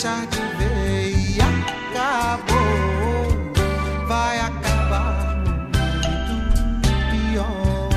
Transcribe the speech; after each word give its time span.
deixar 0.00 0.26
de 0.28 0.40
ver 0.56 1.12
e 1.12 1.38
acabou. 1.92 3.36
Vai 4.08 4.40
acabar 4.40 5.36
muito 5.44 6.88
pior. 7.10 7.88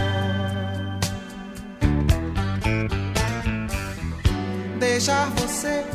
Deixar 4.79 5.29
você 5.37 5.85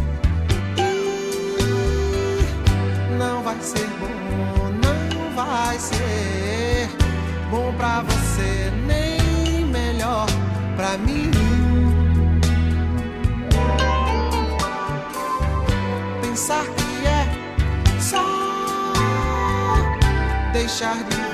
ir 0.78 2.46
não 3.18 3.42
vai 3.42 3.60
ser 3.60 3.86
bom, 4.00 4.72
não 4.82 5.34
vai 5.36 5.78
ser 5.78 6.88
bom 7.50 7.74
pra 7.76 8.00
você, 8.00 8.72
nem 8.86 9.66
melhor 9.66 10.26
pra 10.74 10.96
mim. 10.96 11.37
pensar 16.48 16.64
que 16.64 17.06
é 17.06 18.00
só 18.00 18.24
deixar 20.54 20.96
de 21.04 21.27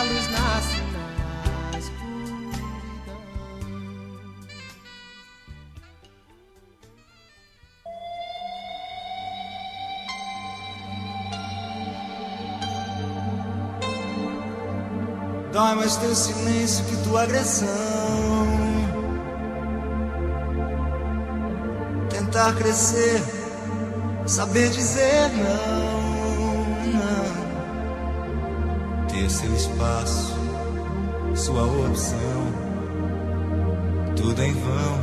a 0.00 0.02
luz 0.02 0.30
nasce 0.30 0.80
na 1.72 1.78
escuridão. 1.78 2.40
Dói 15.52 15.74
mais 15.74 15.96
teu 15.96 16.14
silêncio 16.14 16.84
que 16.86 16.96
tua 17.04 17.22
agressão. 17.24 17.68
Tentar 22.08 22.54
crescer, 22.54 23.22
saber 24.26 24.70
dizer 24.70 25.28
não, 25.28 25.89
Ter 29.20 29.28
seu 29.28 29.54
espaço, 29.54 30.34
sua 31.34 31.62
opção. 31.62 32.16
Tudo 34.16 34.42
em 34.42 34.54
vão. 34.54 35.00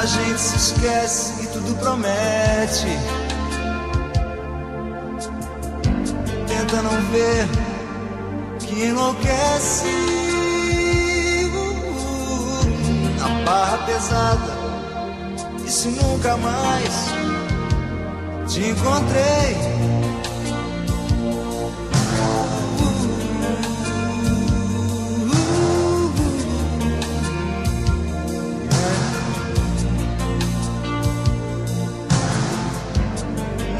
A 0.00 0.06
gente 0.06 0.40
se 0.40 0.56
esquece 0.56 1.42
e 1.42 1.46
tudo 1.48 1.74
promete. 1.80 2.96
Tenta 6.46 6.82
não 6.82 7.00
ver 7.10 7.48
que 8.60 8.84
enlouquece. 8.84 9.86
A 13.20 13.44
barra 13.44 13.78
pesada, 13.78 14.55
e 15.66 15.70
se 15.70 15.88
nunca 15.88 16.36
mais 16.36 16.94
te 18.46 18.60
encontrei. 18.60 19.56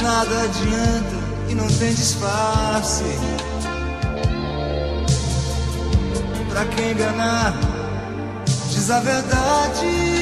Nada 0.03 0.43
adianta 0.43 1.17
e 1.49 1.55
não 1.55 1.69
tem 1.69 1.95
disfarce. 1.95 3.05
Pra 6.51 6.65
quem 6.67 6.93
enganar, 6.93 7.55
diz 8.71 8.91
a 8.91 8.99
verdade. 9.01 10.16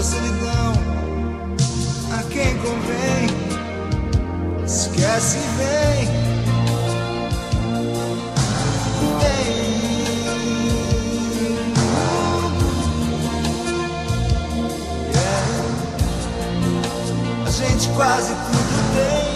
Tanta 0.00 0.12
solidão 0.12 0.72
a 2.18 2.22
quem 2.30 2.56
convém, 2.56 3.26
esquece. 4.64 5.36
Vem. 5.58 6.08
Yeah. 15.12 15.46
A 17.46 17.50
gente 17.50 17.88
quase 17.90 18.32
tudo 18.32 18.94
tem. 18.94 19.29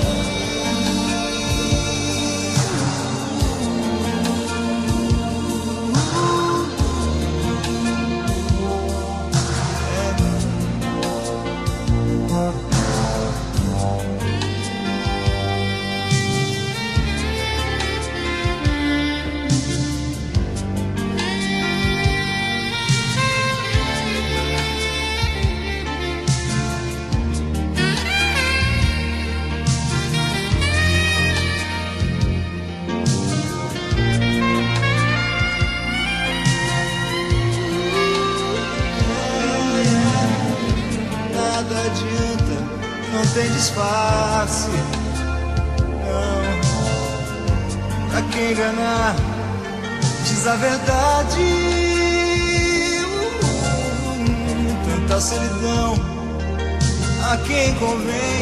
A 57.84 57.96
quem 57.96 58.33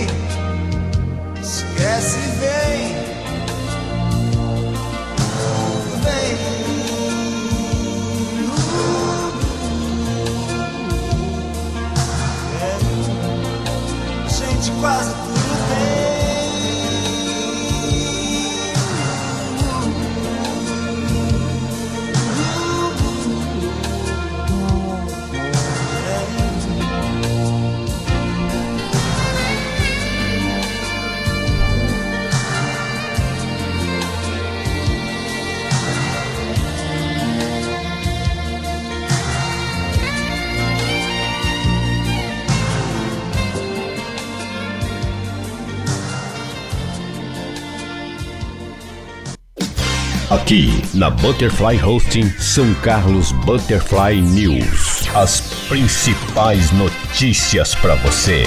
Aqui 50.52 50.68
na 50.92 51.08
Butterfly 51.08 51.82
Hosting 51.82 52.28
São 52.38 52.74
Carlos 52.82 53.32
Butterfly 53.32 54.20
News. 54.20 55.08
As 55.16 55.40
principais 55.66 56.70
notícias 56.72 57.74
para 57.74 57.94
você. 57.94 58.44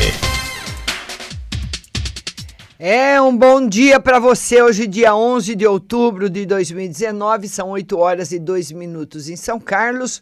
É 2.77 3.19
um 3.19 3.35
bom 3.35 3.67
dia 3.67 3.99
para 3.99 4.19
você. 4.19 4.61
Hoje, 4.61 4.85
dia 4.85 5.15
11 5.15 5.55
de 5.55 5.65
outubro 5.65 6.29
de 6.29 6.45
2019, 6.45 7.47
são 7.47 7.69
8 7.69 7.97
horas 7.97 8.31
e 8.31 8.37
2 8.37 8.71
minutos 8.73 9.27
em 9.27 9.35
São 9.35 9.59
Carlos. 9.59 10.21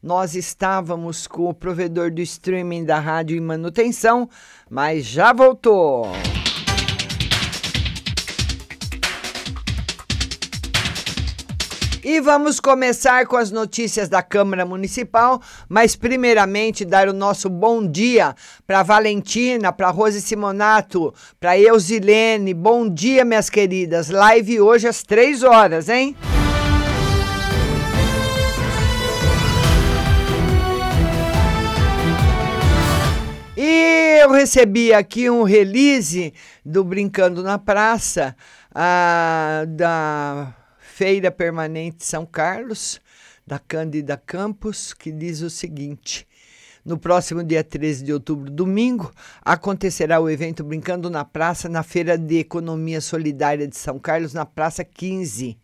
Nós 0.00 0.36
estávamos 0.36 1.26
com 1.26 1.48
o 1.48 1.54
provedor 1.54 2.12
do 2.12 2.20
streaming 2.20 2.84
da 2.84 3.00
rádio 3.00 3.36
em 3.36 3.40
manutenção, 3.40 4.30
mas 4.70 5.04
já 5.04 5.32
voltou. 5.32 6.12
E 12.04 12.20
vamos 12.20 12.60
começar 12.60 13.26
com 13.26 13.34
as 13.34 13.50
notícias 13.50 14.10
da 14.10 14.22
Câmara 14.22 14.66
Municipal, 14.66 15.40
mas 15.66 15.96
primeiramente 15.96 16.84
dar 16.84 17.08
o 17.08 17.14
nosso 17.14 17.48
bom 17.48 17.82
dia 17.90 18.34
para 18.66 18.82
Valentina, 18.82 19.72
para 19.72 19.88
Rose 19.88 20.20
Simonato, 20.20 21.14
para 21.40 21.58
Eusilene. 21.58 22.52
Bom 22.52 22.86
dia, 22.86 23.24
minhas 23.24 23.48
queridas. 23.48 24.10
Live 24.10 24.60
hoje 24.60 24.86
às 24.86 25.02
três 25.02 25.42
horas, 25.42 25.88
hein? 25.88 26.14
E 33.56 34.18
eu 34.20 34.30
recebi 34.30 34.92
aqui 34.92 35.30
um 35.30 35.42
release 35.42 36.34
do 36.62 36.84
Brincando 36.84 37.42
na 37.42 37.58
Praça, 37.58 38.36
ah, 38.74 39.64
da 39.66 40.54
Feira 40.96 41.28
Permanente 41.28 42.04
São 42.04 42.24
Carlos, 42.24 43.00
da 43.44 43.58
Cândida 43.58 44.16
Campos, 44.16 44.94
que 44.94 45.10
diz 45.10 45.40
o 45.40 45.50
seguinte: 45.50 46.24
no 46.84 46.98
próximo 46.98 47.42
dia 47.42 47.64
13 47.64 48.04
de 48.04 48.12
outubro, 48.12 48.50
domingo, 48.50 49.10
acontecerá 49.42 50.20
o 50.20 50.28
evento 50.28 50.62
Brincando 50.62 51.08
na 51.08 51.24
Praça, 51.24 51.68
na 51.68 51.82
Feira 51.82 52.18
de 52.18 52.38
Economia 52.38 53.00
Solidária 53.00 53.66
de 53.66 53.76
São 53.76 53.98
Carlos, 53.98 54.34
na 54.34 54.44
Praça 54.44 54.84
15. 54.84 55.56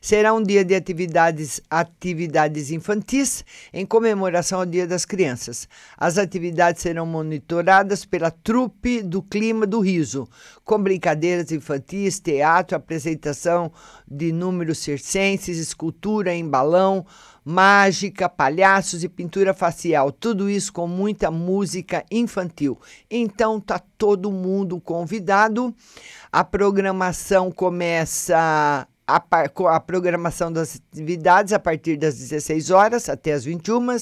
Será 0.00 0.32
um 0.32 0.42
dia 0.42 0.64
de 0.64 0.76
atividades, 0.76 1.60
atividades 1.68 2.70
infantis 2.70 3.44
em 3.72 3.84
comemoração 3.84 4.60
ao 4.60 4.66
Dia 4.66 4.86
das 4.86 5.04
Crianças. 5.04 5.68
As 5.96 6.16
atividades 6.16 6.82
serão 6.82 7.04
monitoradas 7.04 8.04
pela 8.04 8.30
Trupe 8.30 9.02
do 9.02 9.20
Clima 9.20 9.66
do 9.66 9.80
Riso, 9.80 10.28
com 10.64 10.80
brincadeiras 10.80 11.50
infantis, 11.50 12.20
teatro, 12.20 12.76
apresentação 12.76 13.72
de 14.06 14.30
números 14.30 14.78
circenses, 14.78 15.58
escultura 15.58 16.32
em 16.32 16.48
balão, 16.48 17.04
mágica, 17.48 18.28
palhaços 18.28 19.02
e 19.02 19.08
pintura 19.08 19.54
facial, 19.54 20.12
tudo 20.12 20.50
isso 20.50 20.70
com 20.70 20.86
muita 20.86 21.30
música 21.30 22.04
infantil. 22.10 22.78
Então 23.10 23.58
tá 23.58 23.80
todo 23.96 24.30
mundo 24.30 24.78
convidado. 24.78 25.74
A 26.30 26.44
programação 26.44 27.50
começa 27.50 28.86
a, 29.06 29.24
a 29.70 29.80
programação 29.80 30.52
das 30.52 30.78
atividades 30.92 31.54
a 31.54 31.58
partir 31.58 31.96
das 31.96 32.18
16 32.18 32.70
horas 32.70 33.08
até 33.08 33.32
as 33.32 33.46
21 33.46 33.96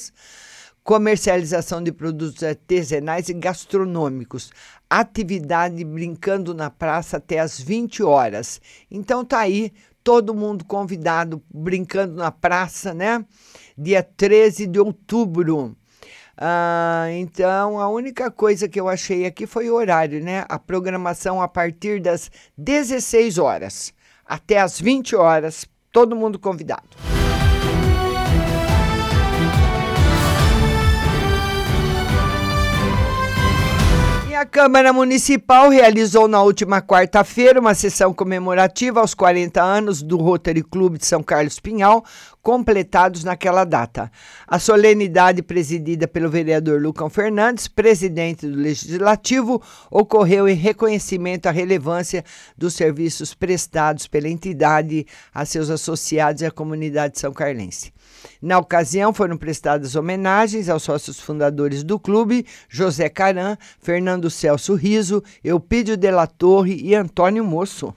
comercialização 0.82 1.82
de 1.82 1.92
produtos 1.92 2.42
artesanais 2.42 3.28
e 3.28 3.34
gastronômicos, 3.34 4.50
atividade 4.90 5.84
brincando 5.84 6.52
na 6.52 6.70
praça 6.70 7.16
até 7.16 7.38
as 7.38 7.60
20 7.60 8.02
horas. 8.02 8.60
Então 8.90 9.24
tá 9.24 9.38
aí 9.38 9.72
todo 10.06 10.32
mundo 10.32 10.64
convidado 10.64 11.42
brincando 11.52 12.14
na 12.14 12.30
praça, 12.30 12.94
né? 12.94 13.26
Dia 13.76 14.04
13 14.04 14.68
de 14.68 14.78
outubro. 14.78 15.76
Ah, 16.38 17.08
então, 17.10 17.80
a 17.80 17.88
única 17.88 18.30
coisa 18.30 18.68
que 18.68 18.78
eu 18.78 18.88
achei 18.88 19.26
aqui 19.26 19.48
foi 19.48 19.68
o 19.68 19.74
horário, 19.74 20.22
né? 20.22 20.44
A 20.48 20.60
programação 20.60 21.42
a 21.42 21.48
partir 21.48 22.00
das 22.00 22.30
16 22.56 23.36
horas 23.36 23.92
até 24.24 24.60
as 24.60 24.80
20 24.80 25.16
horas, 25.16 25.66
todo 25.90 26.14
mundo 26.14 26.38
convidado. 26.38 27.15
A 34.36 34.44
Câmara 34.44 34.92
Municipal 34.92 35.70
realizou 35.70 36.28
na 36.28 36.42
última 36.42 36.82
quarta-feira 36.82 37.58
uma 37.58 37.72
sessão 37.72 38.12
comemorativa 38.12 39.00
aos 39.00 39.14
40 39.14 39.62
anos 39.62 40.02
do 40.02 40.18
Rotary 40.18 40.62
Clube 40.62 40.98
de 40.98 41.06
São 41.06 41.22
Carlos 41.22 41.58
Pinhal, 41.58 42.04
completados 42.42 43.24
naquela 43.24 43.64
data. 43.64 44.12
A 44.46 44.58
solenidade, 44.58 45.42
presidida 45.42 46.06
pelo 46.06 46.28
vereador 46.28 46.82
Lucão 46.82 47.08
Fernandes, 47.08 47.66
presidente 47.66 48.46
do 48.46 48.58
Legislativo, 48.58 49.62
ocorreu 49.90 50.46
em 50.46 50.54
reconhecimento 50.54 51.46
à 51.46 51.50
relevância 51.50 52.22
dos 52.58 52.74
serviços 52.74 53.32
prestados 53.32 54.06
pela 54.06 54.28
entidade 54.28 55.06
a 55.32 55.46
seus 55.46 55.70
associados 55.70 56.42
e 56.42 56.46
à 56.46 56.50
comunidade 56.50 57.18
são 57.18 57.32
carlense. 57.32 57.90
Na 58.40 58.58
ocasião, 58.58 59.12
foram 59.12 59.36
prestadas 59.36 59.96
homenagens 59.96 60.68
aos 60.68 60.82
sócios 60.82 61.20
fundadores 61.20 61.82
do 61.82 61.98
clube, 61.98 62.46
José 62.68 63.08
Caran, 63.08 63.56
Fernando 63.80 64.30
Celso 64.30 64.74
Riso, 64.74 65.22
Eupídio 65.42 65.96
la 66.10 66.26
Torre 66.26 66.80
e 66.82 66.94
Antônio 66.94 67.44
Moço. 67.44 67.94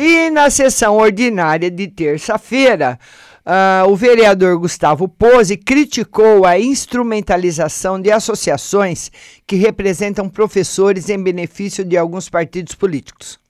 E 0.00 0.30
na 0.30 0.48
sessão 0.48 0.96
ordinária 0.96 1.68
de 1.68 1.88
terça-feira, 1.88 2.98
uh, 3.44 3.90
o 3.90 3.96
vereador 3.96 4.56
Gustavo 4.56 5.08
Pose 5.08 5.56
criticou 5.56 6.44
a 6.44 6.56
instrumentalização 6.56 8.00
de 8.00 8.12
associações 8.12 9.10
que 9.44 9.56
representam 9.56 10.28
professores 10.28 11.08
em 11.08 11.20
benefício 11.20 11.84
de 11.84 11.96
alguns 11.96 12.28
partidos 12.28 12.76
políticos. 12.76 13.40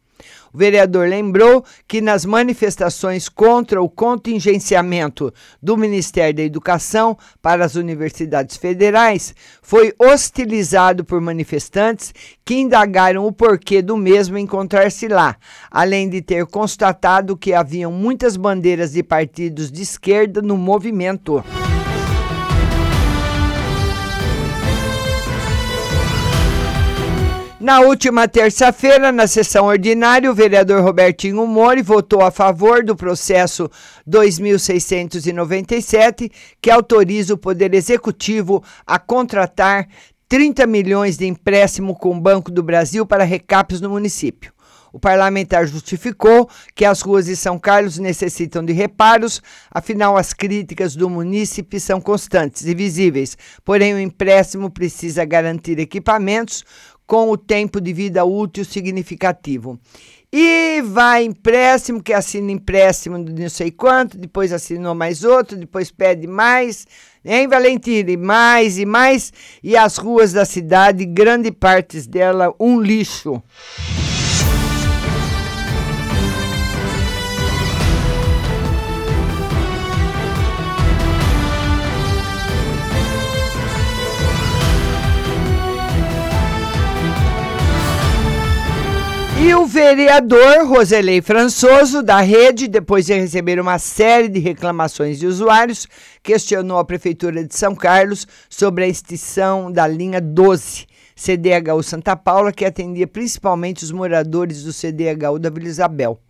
O 0.53 0.59
vereador 0.59 1.09
lembrou 1.09 1.65
que 1.87 2.01
nas 2.01 2.25
manifestações 2.25 3.29
contra 3.29 3.83
o 3.83 3.89
contingenciamento 3.89 5.33
do 5.63 5.77
Ministério 5.77 6.35
da 6.35 6.43
Educação 6.43 7.17
para 7.43 7.65
as 7.65 7.75
universidades 7.75 8.57
federais, 8.57 9.35
foi 9.63 9.93
hostilizado 9.99 11.05
por 11.05 11.21
manifestantes 11.21 12.15
que 12.45 12.55
indagaram 12.55 13.27
o 13.27 13.33
porquê 13.33 13.83
do 13.83 13.97
mesmo 13.97 14.39
encontrar-se 14.39 15.09
lá, 15.09 15.37
além 15.71 16.09
de 16.09 16.23
ter 16.23 16.47
constatado 16.47 17.37
que 17.37 17.53
haviam 17.53 17.93
muitas 17.93 18.37
bandeiras 18.37 18.93
de 18.93 19.03
partidos 19.03 19.71
de 19.71 19.83
esquerda 19.83 20.41
no 20.41 20.57
movimento. 20.57 21.43
Na 27.69 27.81
última 27.81 28.27
terça-feira, 28.27 29.13
na 29.13 29.27
sessão 29.27 29.67
ordinária, 29.67 30.31
o 30.31 30.35
vereador 30.35 30.83
Robertinho 30.83 31.47
Mori 31.47 31.83
votou 31.83 32.23
a 32.23 32.31
favor 32.31 32.83
do 32.83 32.97
processo 32.97 33.71
2697, 34.07 36.33
que 36.63 36.71
autoriza 36.71 37.35
o 37.35 37.37
Poder 37.37 37.75
Executivo 37.75 38.65
a 38.87 38.99
contratar 38.99 39.87
30 40.31 40.67
milhões 40.67 41.19
de 41.19 41.27
empréstimo 41.27 41.95
com 41.95 42.17
o 42.17 42.21
Banco 42.21 42.51
do 42.51 42.63
Brasil 42.63 43.05
para 43.05 43.23
recaps 43.23 43.83
no 43.83 43.91
município. 43.91 44.51
O 44.91 44.99
parlamentar 44.99 45.67
justificou 45.67 46.49
que 46.75 46.87
as 46.87 47.03
ruas 47.03 47.27
de 47.27 47.37
São 47.37 47.59
Carlos 47.59 47.99
necessitam 47.99 48.65
de 48.65 48.73
reparos, 48.73 49.43
afinal, 49.71 50.17
as 50.17 50.33
críticas 50.33 50.97
do 50.97 51.11
munícipe 51.11 51.79
são 51.79 52.01
constantes 52.01 52.65
e 52.65 52.75
visíveis, 52.75 53.37
porém, 53.63 53.93
o 53.93 54.01
empréstimo 54.01 54.71
precisa 54.71 55.23
garantir 55.27 55.79
equipamentos 55.79 56.65
com 57.09 57.31
o 57.31 57.39
tempo 57.39 57.81
de 57.81 57.91
vida 57.91 58.23
útil 58.27 58.67
significativo. 58.67 59.81
E 60.31 60.83
vai 60.83 61.25
empréstimo, 61.25 62.03
que 62.03 62.13
assina 62.13 62.53
empréstimo 62.53 63.25
de 63.25 63.43
não 63.43 63.49
sei 63.49 63.71
quanto, 63.71 64.19
depois 64.19 64.53
assinou 64.53 64.95
mais 64.95 65.25
outro, 65.25 65.57
depois 65.57 65.91
pede 65.91 66.27
mais, 66.27 66.87
hein, 67.25 67.49
Valentina? 67.49 68.11
E 68.11 68.17
mais 68.19 68.77
e 68.79 68.85
mais. 68.85 69.33
E 69.63 69.75
as 69.75 69.97
ruas 69.97 70.35
da 70.35 70.45
cidade, 70.45 71.07
grande 71.07 71.51
parte 71.51 72.07
dela, 72.07 72.55
um 72.61 72.79
lixo. 72.79 73.43
E 89.41 89.55
o 89.55 89.65
vereador 89.67 90.67
Roselei 90.67 91.23
Françoso, 91.23 92.03
da 92.03 92.21
rede, 92.21 92.67
depois 92.67 93.07
de 93.07 93.15
receber 93.15 93.61
uma 93.61 93.79
série 93.79 94.29
de 94.29 94.41
reclamações 94.41 95.17
de 95.17 95.29
usuários, 95.29 95.87
questionou 96.25 96.77
a 96.79 96.85
Prefeitura 96.85 97.45
de 97.45 97.55
São 97.55 97.73
Carlos 97.73 98.27
sobre 98.51 98.83
a 98.83 98.89
extinção 98.89 99.71
da 99.71 99.87
linha 99.87 100.21
12, 100.21 100.87
CDHU 101.15 101.85
Santa 101.85 102.17
Paula, 102.17 102.53
que 102.53 102.65
atendia 102.65 103.07
principalmente 103.07 103.85
os 103.85 103.93
moradores 103.93 104.65
do 104.65 104.73
CDHU 104.73 105.39
da 105.39 105.51
Vila 105.51 105.69
Isabel. 105.69 106.21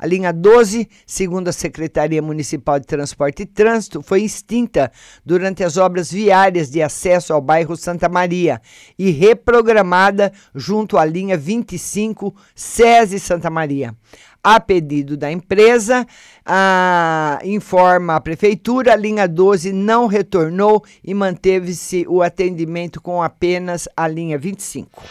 A 0.00 0.06
linha 0.06 0.32
12, 0.32 0.88
segundo 1.06 1.48
a 1.48 1.52
Secretaria 1.52 2.22
Municipal 2.22 2.80
de 2.80 2.86
Transporte 2.86 3.42
e 3.42 3.46
Trânsito, 3.46 4.02
foi 4.02 4.22
extinta 4.22 4.90
durante 5.22 5.62
as 5.62 5.76
obras 5.76 6.10
viárias 6.10 6.70
de 6.70 6.80
acesso 6.80 7.34
ao 7.34 7.40
bairro 7.42 7.76
Santa 7.76 8.08
Maria 8.08 8.62
e 8.98 9.10
reprogramada 9.10 10.32
junto 10.54 10.96
à 10.96 11.04
linha 11.04 11.36
25 11.36 12.34
SESI 12.54 13.20
Santa 13.20 13.50
Maria. 13.50 13.94
A 14.42 14.58
pedido 14.58 15.18
da 15.18 15.30
empresa, 15.30 16.06
a, 16.46 17.38
informa 17.44 18.16
a 18.16 18.20
prefeitura, 18.22 18.94
a 18.94 18.96
linha 18.96 19.28
12 19.28 19.70
não 19.70 20.06
retornou 20.06 20.82
e 21.04 21.12
manteve-se 21.12 22.06
o 22.08 22.22
atendimento 22.22 23.02
com 23.02 23.22
apenas 23.22 23.86
a 23.94 24.08
linha 24.08 24.38
25. 24.38 25.02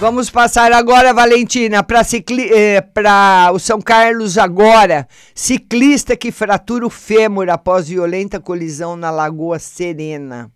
Vamos 0.00 0.30
passar 0.30 0.72
agora, 0.72 1.12
Valentina, 1.12 1.82
para 1.82 2.00
eh, 2.00 3.50
o 3.52 3.58
São 3.58 3.82
Carlos 3.82 4.38
agora. 4.38 5.06
Ciclista 5.34 6.16
que 6.16 6.32
fratura 6.32 6.86
o 6.86 6.90
fêmur 6.90 7.50
após 7.50 7.86
violenta 7.86 8.40
colisão 8.40 8.96
na 8.96 9.10
Lagoa 9.10 9.58
Serena. 9.58 10.50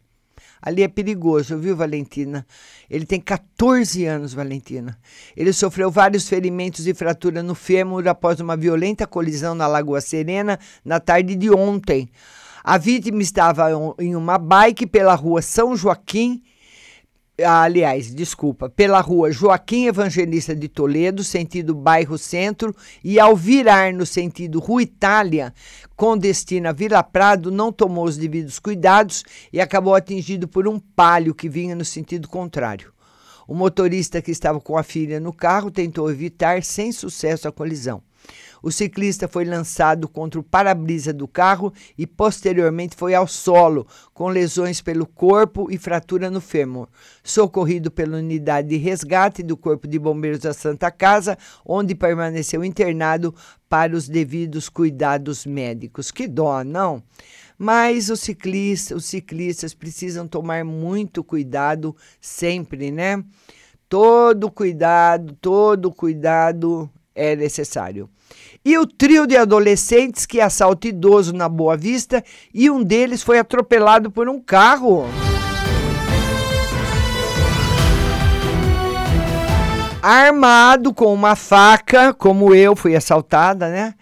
Ali 0.63 0.83
é 0.83 0.89
perigoso, 0.89 1.59
viu, 1.59 1.77
Valentina? 1.77 2.47
Ele 2.89 3.05
tem 3.05 3.21
14 3.21 4.07
anos, 4.07 4.33
Valentina. 4.33 4.97
Ele 5.37 5.53
sofreu 5.53 5.91
vários 5.91 6.27
ferimentos 6.27 6.87
e 6.87 6.95
fratura 6.95 7.43
no 7.43 7.55
fêmur 7.55 8.09
após 8.09 8.41
uma 8.41 8.57
violenta 8.57 9.07
colisão 9.07 9.55
na 9.55 9.67
Lagoa 9.67 10.01
Serena 10.01 10.59
na 10.83 10.99
tarde 10.99 11.37
de 11.37 11.51
ontem. 11.51 12.09
A 12.65 12.79
vítima 12.79 13.21
estava 13.21 13.69
em 13.99 14.17
uma 14.17 14.39
bike 14.39 14.87
pela 14.87 15.15
rua 15.15 15.43
São 15.43 15.77
Joaquim 15.77 16.43
aliás, 17.43 18.15
desculpa, 18.15 18.69
pela 18.69 19.01
rua 19.01 19.33
Joaquim 19.33 19.87
Evangelista 19.87 20.55
de 20.55 20.69
Toledo, 20.69 21.25
sentido 21.25 21.75
bairro 21.75 22.17
Centro, 22.17 22.75
e 23.03 23.19
ao 23.19 23.35
virar 23.35 23.93
no 23.93 24.07
sentido 24.07 24.61
Rua 24.61 24.83
Itália, 24.83 25.53
com 25.97 26.17
destino 26.17 26.69
a 26.69 26.73
Vila 26.73 27.03
Prado, 27.03 27.51
não 27.51 27.73
tomou 27.73 28.05
os 28.05 28.17
devidos 28.17 28.59
cuidados 28.59 29.25
e 29.53 29.61
acabou 29.61 29.95
atingido 29.95 30.47
por 30.47 30.69
um 30.69 30.79
palio 30.79 31.35
que 31.35 31.49
vinha 31.49 31.75
no 31.75 31.85
sentido 31.85 32.29
contrário. 32.29 32.93
O 33.47 33.55
motorista 33.55 34.23
que 34.23 34.31
estava 34.31 34.61
com 34.61 34.79
a 34.79 34.83
filha 34.83 35.21
no 35.21 35.33
carro 35.33 35.71
tentou 35.71 36.11
evitar 36.11 36.63
sem 36.63 36.93
sucesso 36.93 37.49
a 37.49 37.53
colisão. 37.53 38.03
O 38.65 38.73
ciclista 38.73 39.29
foi 39.29 39.45
lançado 39.45 40.09
contra 40.09 40.41
o 40.41 40.43
para-brisa 40.43 41.13
do 41.13 41.29
carro 41.29 41.71
e 41.99 42.07
posteriormente 42.07 42.97
foi 42.97 43.15
ao 43.15 43.27
solo, 43.27 43.87
com 44.15 44.29
lesões 44.29 44.81
pelo 44.81 45.07
corpo 45.07 45.71
e 45.71 45.77
fratura 45.77 46.31
no 46.31 46.41
fêmur. 46.41 46.89
Socorrido 47.23 47.91
pela 47.91 48.17
unidade 48.17 48.69
de 48.69 48.79
resgate 48.79 49.43
do 49.43 49.55
Corpo 49.55 49.87
de 49.87 49.99
Bombeiros 49.99 50.41
da 50.41 50.55
Santa 50.55 50.91
Casa, 50.91 51.37
onde 51.63 51.95
permaneceu 51.95 52.65
internado 52.65 53.35
para 53.69 53.95
os 53.95 54.09
devidos 54.09 54.71
cuidados 54.71 55.45
médicos. 55.45 56.11
Que 56.11 56.27
dó, 56.27 56.65
não? 56.65 57.03
Mas 57.59 58.09
os 58.09 58.21
ciclistas, 58.21 58.97
os 58.97 59.05
ciclistas 59.05 59.75
precisam 59.75 60.27
tomar 60.27 60.65
muito 60.65 61.23
cuidado 61.23 61.95
sempre, 62.19 62.91
né? 62.91 63.23
Todo 63.91 64.51
cuidado, 64.51 65.37
todo 65.39 65.93
cuidado 65.93 66.91
é 67.15 67.37
necessário. 67.37 68.09
E 68.65 68.77
o 68.79 68.87
trio 68.87 69.27
de 69.27 69.37
adolescentes 69.37 70.27
que 70.27 70.41
assalta 70.41 70.89
idoso 70.89 71.33
na 71.33 71.49
Boa 71.49 71.77
Vista 71.77 72.25
e 72.53 72.71
um 72.71 72.83
deles 72.83 73.23
foi 73.23 73.39
atropelado 73.39 74.11
por 74.11 74.29
um 74.29 74.41
carro. 74.41 75.05
Armado 80.03 80.93
com 80.93 81.13
uma 81.15 81.35
faca, 81.37 82.13
como 82.13 82.55
eu 82.55 82.77
fui 82.77 82.95
assaltada, 82.95 83.71
né? 83.71 83.95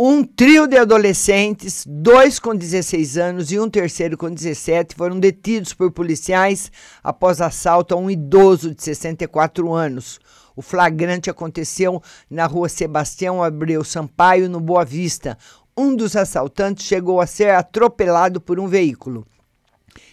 Um 0.00 0.22
trio 0.22 0.68
de 0.68 0.76
adolescentes, 0.76 1.84
dois 1.84 2.38
com 2.38 2.54
16 2.54 3.18
anos 3.18 3.50
e 3.50 3.58
um 3.58 3.68
terceiro 3.68 4.16
com 4.16 4.30
17, 4.30 4.94
foram 4.94 5.18
detidos 5.18 5.74
por 5.74 5.90
policiais 5.90 6.70
após 7.02 7.40
assalto 7.40 7.94
a 7.94 7.96
um 7.96 8.08
idoso 8.08 8.72
de 8.72 8.80
64 8.80 9.72
anos. 9.74 10.20
O 10.58 10.60
flagrante 10.60 11.30
aconteceu 11.30 12.02
na 12.28 12.44
rua 12.44 12.68
Sebastião 12.68 13.44
Abreu 13.44 13.84
Sampaio, 13.84 14.50
no 14.50 14.58
Boa 14.58 14.84
Vista. 14.84 15.38
Um 15.76 15.94
dos 15.94 16.16
assaltantes 16.16 16.84
chegou 16.84 17.20
a 17.20 17.28
ser 17.28 17.50
atropelado 17.50 18.40
por 18.40 18.58
um 18.58 18.66
veículo. 18.66 19.24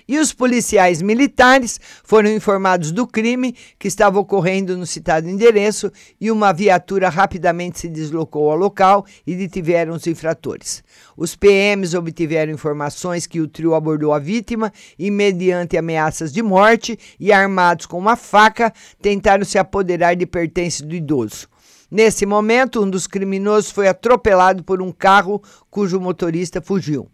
E 0.08 0.20
os 0.20 0.32
policiais 0.32 1.02
militares 1.02 1.80
foram 2.04 2.30
informados 2.30 2.92
do 2.92 3.08
crime 3.08 3.56
que 3.80 3.88
estava 3.88 4.20
ocorrendo 4.20 4.78
no 4.78 4.86
citado 4.86 5.28
endereço 5.28 5.92
e 6.22 6.30
uma 6.30 6.54
viatura 6.54 7.10
rapidamente 7.10 7.80
se 7.80 7.90
deslocou 7.90 8.52
ao 8.52 8.58
local 8.58 9.06
e 9.26 9.36
detiveram 9.36 9.94
os 9.96 10.06
infratores. 10.06 10.84
Os 11.18 11.36
PMs 11.36 11.96
obtiveram 11.96 12.54
informações 12.54 13.26
que 13.26 13.42
o 13.42 13.48
trio 13.48 13.74
abordou 13.74 14.14
a 14.14 14.20
vítima 14.20 14.72
e, 14.98 15.10
mediante 15.10 15.78
ameaças 15.78 16.32
de 16.32 16.44
morte 16.44 16.98
e 17.20 17.32
armados 17.32 17.88
com 17.88 17.98
uma 17.98 18.16
faca, 18.16 18.72
tentaram 19.02 19.44
se 19.44 19.58
apoderar 19.58 20.16
de 20.16 20.26
pertences 20.26 20.82
do 20.82 20.94
idoso. 20.94 21.55
Nesse 21.90 22.26
momento, 22.26 22.84
um 22.84 22.90
dos 22.90 23.08
criminosos 23.08 23.72
foi 23.72 23.88
atropelado 23.88 24.64
por 24.64 24.82
um 24.82 24.92
carro 24.92 25.42
cujo 25.70 26.00
motorista 26.00 26.62
fugiu. 26.62 27.10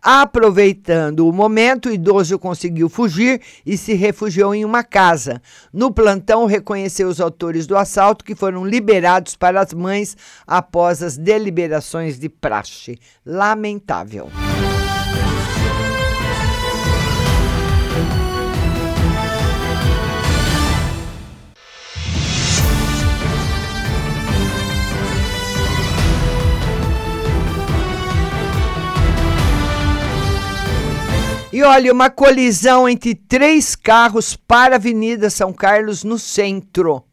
Aproveitando 0.00 1.28
o 1.28 1.32
momento, 1.32 1.88
o 1.88 1.92
idoso 1.92 2.36
conseguiu 2.36 2.88
fugir 2.88 3.40
e 3.64 3.76
se 3.76 3.94
refugiou 3.94 4.52
em 4.52 4.64
uma 4.64 4.82
casa. 4.82 5.40
No 5.72 5.92
plantão, 5.92 6.44
reconheceu 6.44 7.08
os 7.08 7.20
autores 7.20 7.68
do 7.68 7.76
assalto, 7.76 8.24
que 8.24 8.34
foram 8.34 8.66
liberados 8.66 9.36
para 9.36 9.60
as 9.60 9.72
mães 9.72 10.16
após 10.44 11.02
as 11.02 11.16
deliberações 11.16 12.18
de 12.18 12.28
praxe. 12.28 12.98
Lamentável. 13.24 14.28
E 31.52 31.62
olha, 31.62 31.92
uma 31.92 32.08
colisão 32.08 32.88
entre 32.88 33.14
três 33.14 33.76
carros 33.76 34.34
para 34.34 34.74
a 34.74 34.78
Avenida 34.78 35.28
São 35.28 35.52
Carlos 35.52 36.02
no 36.02 36.18
centro. 36.18 37.04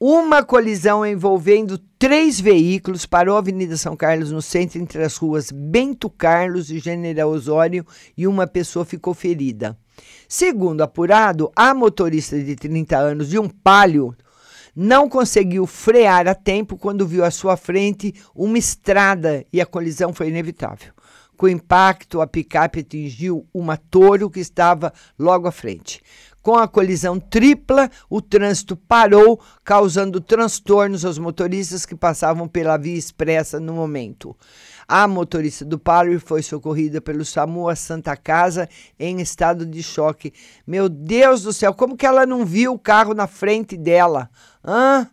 Uma 0.00 0.42
colisão 0.42 1.04
envolvendo 1.04 1.76
três 1.98 2.40
veículos 2.40 3.04
parou 3.04 3.36
a 3.36 3.40
Avenida 3.40 3.76
São 3.76 3.94
Carlos 3.94 4.32
no 4.32 4.40
centro 4.40 4.80
entre 4.80 5.02
as 5.02 5.18
ruas 5.18 5.50
Bento 5.50 6.08
Carlos 6.08 6.70
e 6.70 6.78
General 6.78 7.28
Osório 7.28 7.86
e 8.16 8.26
uma 8.26 8.46
pessoa 8.46 8.86
ficou 8.86 9.12
ferida. 9.12 9.76
Segundo 10.26 10.80
apurado, 10.80 11.52
a 11.54 11.74
motorista 11.74 12.42
de 12.42 12.56
30 12.56 12.96
anos 12.96 13.28
de 13.28 13.38
um 13.38 13.50
palio 13.50 14.16
não 14.74 15.10
conseguiu 15.10 15.66
frear 15.66 16.26
a 16.26 16.34
tempo 16.34 16.78
quando 16.78 17.06
viu 17.06 17.22
à 17.22 17.30
sua 17.30 17.58
frente 17.58 18.14
uma 18.34 18.56
estrada 18.56 19.44
e 19.52 19.60
a 19.60 19.66
colisão 19.66 20.14
foi 20.14 20.28
inevitável. 20.28 20.94
Com 21.40 21.48
impacto, 21.48 22.20
a 22.20 22.26
picape 22.26 22.80
atingiu 22.80 23.48
uma 23.54 23.74
Toro 23.74 24.28
que 24.28 24.40
estava 24.40 24.92
logo 25.18 25.48
à 25.48 25.50
frente. 25.50 26.02
Com 26.42 26.54
a 26.54 26.68
colisão 26.68 27.18
tripla, 27.18 27.90
o 28.10 28.20
trânsito 28.20 28.76
parou, 28.76 29.40
causando 29.64 30.20
transtornos 30.20 31.02
aos 31.02 31.16
motoristas 31.16 31.86
que 31.86 31.96
passavam 31.96 32.46
pela 32.46 32.76
via 32.76 32.94
expressa 32.94 33.58
no 33.58 33.72
momento. 33.72 34.36
A 34.86 35.08
motorista 35.08 35.64
do 35.64 35.78
Palo 35.78 36.20
foi 36.20 36.42
socorrida 36.42 37.00
pelo 37.00 37.24
SAMU 37.24 37.70
à 37.70 37.74
Santa 37.74 38.14
Casa 38.18 38.68
em 38.98 39.22
estado 39.22 39.64
de 39.64 39.82
choque. 39.82 40.34
Meu 40.66 40.90
Deus 40.90 41.42
do 41.42 41.54
céu, 41.54 41.72
como 41.72 41.96
que 41.96 42.04
ela 42.04 42.26
não 42.26 42.44
viu 42.44 42.74
o 42.74 42.78
carro 42.78 43.14
na 43.14 43.26
frente 43.26 43.78
dela? 43.78 44.28
Hã? 44.62 45.08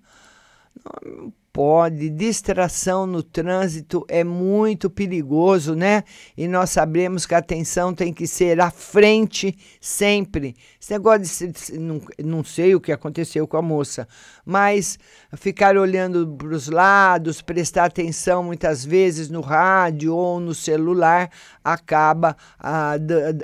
Pode. 1.58 2.12
Distração 2.12 3.08
no 3.08 3.24
trânsito 3.24 4.06
é 4.08 4.24
muito 4.24 4.92
perigoso, 4.92 5.74
né? 5.74 6.04
E 6.38 6.48
nós 6.48 6.70
sabemos 6.70 7.26
que 7.26 7.34
a 7.34 7.40
atenção 7.40 7.96
tem 7.96 8.14
que 8.14 8.28
ser 8.28 8.62
à 8.62 8.70
frente 8.70 9.58
sempre. 9.82 10.56
Esse 10.80 10.92
negócio 10.94 11.52
de. 11.52 11.80
Não, 11.80 12.00
não 12.24 12.44
sei 12.44 12.76
o 12.76 12.80
que 12.80 12.92
aconteceu 12.92 13.48
com 13.48 13.58
a 13.58 13.62
moça, 13.64 14.08
mas 14.46 15.00
ficar 15.36 15.76
olhando 15.78 16.28
para 16.28 16.50
os 16.50 16.68
lados, 16.68 17.42
prestar 17.42 17.86
atenção 17.86 18.44
muitas 18.44 18.86
vezes 18.86 19.28
no 19.28 19.42
rádio 19.42 20.14
ou 20.16 20.40
no 20.40 20.54
celular, 20.54 21.32
acaba 21.64 22.38
ah, 22.60 22.98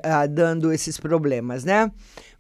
ah, 0.04 0.28
dando 0.28 0.72
esses 0.72 1.00
problemas, 1.00 1.64
né? 1.64 1.92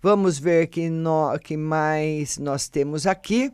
Vamos 0.04 0.38
ver 0.38 0.68
que, 0.68 0.88
no, 0.88 1.36
que 1.40 1.58
mais 1.58 2.38
nós 2.38 2.70
temos 2.70 3.08
aqui. 3.08 3.52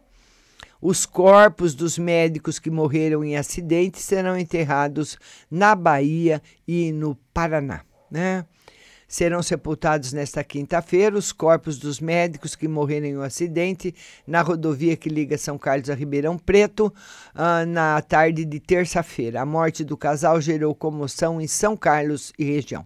Os 0.82 1.06
corpos 1.06 1.76
dos 1.76 1.98
médicos 1.98 2.58
que 2.58 2.70
morreram 2.70 3.22
em 3.24 3.36
acidente 3.36 4.00
serão 4.02 4.38
enterrados 4.38 5.18
na 5.52 5.76
Bahia 5.76 6.42
e 6.66 6.94
no 6.94 7.16
Paraná, 7.34 7.82
né? 8.10 8.46
Serão 9.06 9.42
sepultados 9.42 10.14
nesta 10.14 10.44
quinta-feira 10.44 11.18
os 11.18 11.32
corpos 11.32 11.80
dos 11.80 12.00
médicos 12.00 12.56
que 12.56 12.68
morreram 12.68 13.08
em 13.08 13.18
um 13.18 13.24
acidente 13.24 13.94
na 14.26 14.42
rodovia 14.42 14.96
que 14.96 15.10
liga 15.10 15.38
São 15.38 15.58
Carlos 15.58 15.90
a 15.90 15.96
Ribeirão 15.96 16.38
Preto 16.38 16.94
uh, 17.34 17.66
na 17.68 18.00
tarde 18.04 18.46
de 18.46 18.60
terça-feira. 18.60 19.42
A 19.42 19.46
morte 19.46 19.84
do 19.84 19.98
casal 19.98 20.40
gerou 20.40 20.76
comoção 20.76 21.42
em 21.42 21.48
São 21.48 21.76
Carlos 21.76 22.32
e 22.38 22.44
região. 22.46 22.86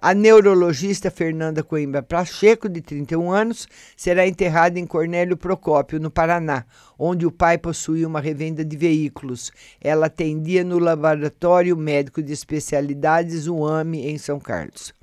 A 0.00 0.14
neurologista 0.14 1.10
Fernanda 1.10 1.62
Coimbra 1.62 2.02
Pacheco, 2.02 2.68
de 2.68 2.80
31 2.80 3.30
anos, 3.30 3.68
será 3.96 4.26
enterrada 4.26 4.78
em 4.78 4.86
Cornélio 4.86 5.36
Procópio, 5.36 6.00
no 6.00 6.10
Paraná, 6.10 6.64
onde 6.98 7.26
o 7.26 7.30
pai 7.30 7.58
possuía 7.58 8.08
uma 8.08 8.20
revenda 8.20 8.64
de 8.64 8.76
veículos. 8.76 9.52
Ela 9.80 10.06
atendia 10.06 10.64
no 10.64 10.78
Laboratório 10.78 11.76
Médico 11.76 12.22
de 12.22 12.32
Especialidades 12.32 13.46
UAME, 13.46 14.06
em 14.08 14.18
São 14.18 14.38
Carlos. 14.38 14.94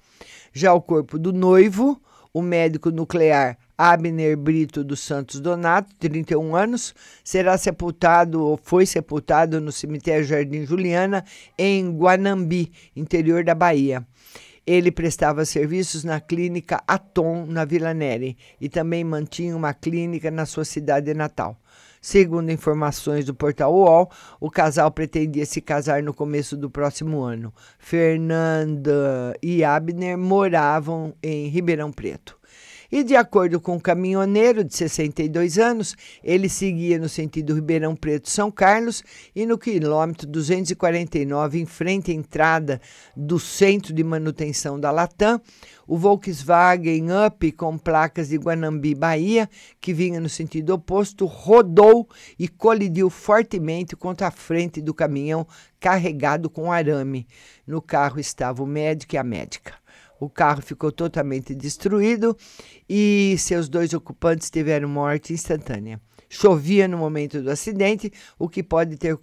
Já 0.51 0.73
o 0.73 0.81
corpo 0.81 1.19
do 1.19 1.31
noivo, 1.31 2.01
o 2.33 2.41
médico 2.41 2.91
nuclear 2.91 3.57
Abner 3.77 4.35
Brito 4.35 4.83
dos 4.83 4.99
Santos 4.99 5.39
Donato, 5.39 5.93
31 5.99 6.55
anos, 6.55 6.95
será 7.23 7.57
sepultado 7.57 8.43
ou 8.43 8.59
foi 8.61 8.85
sepultado 8.87 9.61
no 9.61 9.71
cemitério 9.71 10.23
Jardim 10.23 10.65
Juliana, 10.65 11.23
em 11.57 11.95
Guanambi, 11.95 12.71
interior 12.95 13.43
da 13.43 13.53
Bahia. 13.53 14.05
Ele 14.67 14.91
prestava 14.91 15.45
serviços 15.45 16.03
na 16.03 16.19
clínica 16.19 16.83
Atom, 16.85 17.45
na 17.45 17.63
Vila 17.63 17.93
Neri, 17.93 18.37
e 18.59 18.67
também 18.67 19.01
mantinha 19.01 19.55
uma 19.55 19.73
clínica 19.73 20.29
na 20.29 20.45
sua 20.45 20.65
cidade 20.65 21.13
natal. 21.13 21.57
Segundo 22.01 22.51
informações 22.51 23.25
do 23.25 23.33
portal 23.33 23.73
UOL, 23.73 24.11
o 24.39 24.51
casal 24.51 24.91
pretendia 24.91 25.45
se 25.45 25.61
casar 25.61 26.03
no 26.03 26.13
começo 26.13 26.55
do 26.55 26.69
próximo 26.69 27.21
ano. 27.21 27.53
Fernanda 27.79 29.33
e 29.41 29.63
Abner 29.63 30.17
moravam 30.17 31.13
em 31.23 31.47
Ribeirão 31.47 31.91
Preto. 31.91 32.36
E 32.91 33.03
de 33.03 33.15
acordo 33.15 33.59
com 33.59 33.75
o 33.75 33.81
caminhoneiro 33.81 34.63
de 34.63 34.73
62 34.75 35.57
anos, 35.57 35.95
ele 36.23 36.47
seguia 36.47 36.97
no 36.97 37.09
sentido 37.09 37.53
Ribeirão 37.53 37.95
Preto-São 37.95 38.49
Carlos 38.49 39.03
e 39.35 39.45
no 39.45 39.57
quilômetro 39.57 40.25
249, 40.27 41.59
em 41.59 41.65
frente 41.65 42.11
à 42.11 42.13
entrada 42.13 42.79
do 43.15 43.37
centro 43.39 43.93
de 43.93 44.03
manutenção 44.03 44.79
da 44.79 44.89
Latam, 44.89 45.41
o 45.85 45.97
Volkswagen 45.97 47.07
Up 47.25 47.51
com 47.53 47.77
placas 47.77 48.29
de 48.29 48.37
Guanambi, 48.37 48.95
Bahia, 48.95 49.49
que 49.79 49.93
vinha 49.93 50.19
no 50.19 50.29
sentido 50.29 50.73
oposto, 50.73 51.25
rodou 51.25 52.07
e 52.37 52.47
colidiu 52.47 53.09
fortemente 53.09 53.95
contra 53.95 54.27
a 54.27 54.31
frente 54.31 54.81
do 54.81 54.93
caminhão 54.93 55.47
carregado 55.79 56.49
com 56.49 56.71
arame. 56.71 57.27
No 57.65 57.81
carro 57.81 58.19
estava 58.19 58.63
o 58.63 58.67
médico 58.67 59.15
e 59.15 59.17
a 59.17 59.23
médica. 59.23 59.73
O 60.19 60.29
carro 60.29 60.61
ficou 60.61 60.91
totalmente 60.91 61.53
destruído 61.53 62.35
e 62.89 63.35
seus 63.37 63.69
dois 63.69 63.93
ocupantes 63.93 64.49
tiveram 64.49 64.89
morte 64.89 65.33
instantânea. 65.33 66.01
Chovia 66.29 66.87
no 66.87 66.97
momento 66.97 67.41
do 67.41 67.49
acidente, 67.49 68.11
o 68.37 68.49
que 68.49 68.61
pode 68.61 68.97
ter 68.97 69.15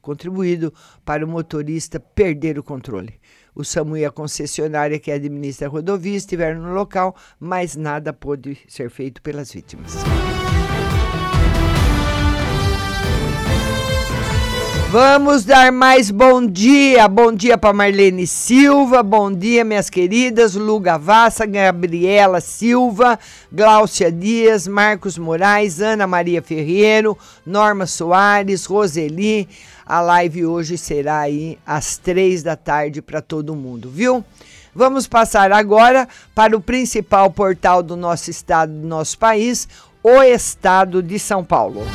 contribuído 0.00 0.72
para 1.04 1.26
o 1.26 1.28
motorista 1.28 2.00
perder 2.00 2.58
o 2.58 2.62
controle. 2.62 3.20
O 3.54 3.64
SAMU 3.64 3.98
e 3.98 4.04
a 4.04 4.10
concessionária 4.10 4.98
que 4.98 5.10
administra 5.10 5.66
a 5.66 5.70
rodovia 5.70 6.16
estiveram 6.16 6.62
no 6.62 6.72
local, 6.72 7.14
mas 7.38 7.76
nada 7.76 8.12
pôde 8.12 8.56
ser 8.66 8.88
feito 8.88 9.20
pelas 9.20 9.52
vítimas. 9.52 9.92
Vamos 14.90 15.44
dar 15.44 15.70
mais 15.70 16.10
bom 16.10 16.44
dia. 16.44 17.06
Bom 17.06 17.32
dia 17.32 17.56
para 17.56 17.72
Marlene 17.72 18.26
Silva. 18.26 19.04
Bom 19.04 19.30
dia, 19.30 19.64
minhas 19.64 19.88
queridas. 19.88 20.56
Lu 20.56 20.80
Gavassa, 20.80 21.46
Gabriela 21.46 22.40
Silva, 22.40 23.16
Gláucia 23.52 24.10
Dias, 24.10 24.66
Marcos 24.66 25.16
Moraes, 25.16 25.80
Ana 25.80 26.08
Maria 26.08 26.42
Ferreiro, 26.42 27.16
Norma 27.46 27.86
Soares, 27.86 28.64
Roseli. 28.66 29.48
A 29.86 30.00
live 30.00 30.44
hoje 30.44 30.76
será 30.76 31.20
aí 31.20 31.56
às 31.64 31.96
três 31.96 32.42
da 32.42 32.56
tarde 32.56 33.00
para 33.00 33.22
todo 33.22 33.54
mundo, 33.54 33.88
viu? 33.88 34.24
Vamos 34.74 35.06
passar 35.06 35.52
agora 35.52 36.08
para 36.34 36.56
o 36.56 36.60
principal 36.60 37.30
portal 37.30 37.80
do 37.80 37.94
nosso 37.94 38.28
estado, 38.28 38.72
do 38.72 38.88
nosso 38.88 39.16
país, 39.16 39.68
o 40.02 40.20
Estado 40.20 41.00
de 41.00 41.16
São 41.16 41.44
Paulo. 41.44 41.86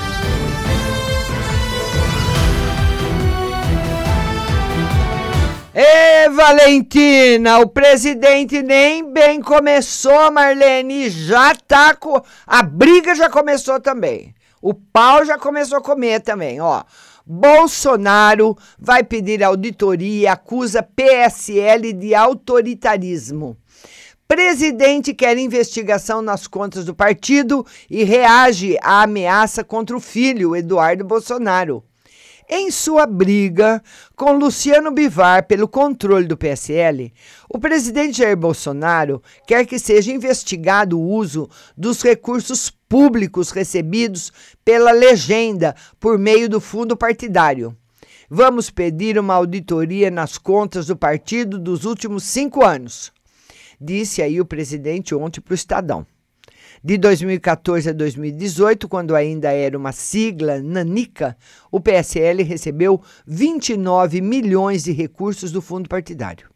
Ê, 5.78 6.30
Valentina, 6.30 7.60
o 7.60 7.68
presidente 7.68 8.64
nem 8.64 9.12
bem 9.12 9.42
começou, 9.42 10.32
Marlene, 10.32 11.10
já 11.10 11.54
tá 11.54 11.94
com... 11.94 12.22
A 12.48 12.64
briga 12.64 13.14
já 13.14 13.30
começou 13.30 13.78
também. 13.82 14.34
O 14.62 14.74
pau 14.74 15.26
já 15.26 15.38
começou 15.38 15.80
a 15.80 15.82
comer 15.82 16.22
também, 16.22 16.62
ó. 16.62 16.82
Bolsonaro 17.26 18.58
vai 18.80 19.04
pedir 19.04 19.44
auditoria 19.44 20.22
e 20.22 20.26
acusa 20.26 20.82
PSL 20.82 21.92
de 21.92 22.16
autoritarismo. 22.16 23.58
Presidente 24.30 25.14
quer 25.14 25.38
investigação 25.38 26.22
nas 26.22 26.48
contas 26.48 26.86
do 26.86 26.96
partido 26.96 27.66
e 27.90 28.06
reage 28.06 28.78
à 28.82 29.04
ameaça 29.04 29.62
contra 29.62 29.98
o 29.98 30.00
filho, 30.00 30.56
Eduardo 30.56 31.04
Bolsonaro. 31.04 31.84
Em 32.48 32.70
sua 32.70 33.08
briga 33.08 33.82
com 34.16 34.34
Luciano 34.34 34.92
Bivar 34.92 35.48
pelo 35.48 35.68
controle 35.68 36.28
do 36.28 36.38
PSL, 36.38 37.12
o 37.50 37.58
presidente 37.58 38.20
Jair 38.20 38.38
Bolsonaro 38.38 39.20
quer 39.48 39.66
que 39.66 39.80
seja 39.80 40.12
investigado 40.12 41.00
o 41.00 41.10
uso 41.10 41.50
dos 41.76 42.04
recursos 42.04 42.70
públicos 42.70 43.50
recebidos 43.50 44.32
pela 44.64 44.92
legenda 44.92 45.76
por 46.00 46.20
meio 46.20 46.48
do 46.48 46.62
fundo 46.62 46.96
partidário. 46.96 47.76
Vamos 48.30 48.70
pedir 48.70 49.18
uma 49.18 49.34
auditoria 49.34 50.12
nas 50.12 50.38
contas 50.38 50.86
do 50.86 50.96
partido 50.96 51.58
dos 51.58 51.84
últimos 51.84 52.24
cinco 52.26 52.64
anos, 52.64 53.12
disse 53.82 54.22
aí 54.22 54.40
o 54.40 54.46
presidente 54.46 55.16
ontem 55.16 55.42
para 55.42 55.54
o 55.54 55.56
Estadão. 55.56 56.06
De 56.88 57.00
2014 57.00 57.90
a 57.90 57.94
2018, 57.94 58.88
quando 58.88 59.16
ainda 59.16 59.52
era 59.52 59.76
uma 59.76 59.92
sigla 59.92 60.62
nanica, 60.62 61.36
o 61.72 61.80
PSL 61.80 62.44
recebeu 62.44 63.02
29 63.26 64.22
milhões 64.22 64.84
de 64.84 64.92
recursos 64.92 65.52
do 65.52 65.64
fundo 65.64 65.90
partidário. 65.90 66.48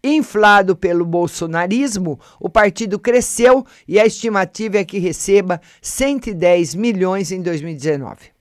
Inflado 0.00 0.76
pelo 0.76 1.04
bolsonarismo, 1.04 2.20
o 2.38 2.48
partido 2.48 3.00
cresceu 3.00 3.66
e 3.88 3.98
a 3.98 4.06
estimativa 4.06 4.78
é 4.78 4.84
que 4.84 5.00
receba 5.00 5.60
110 5.82 6.76
milhões 6.76 7.32
em 7.32 7.42
2019. 7.42 8.37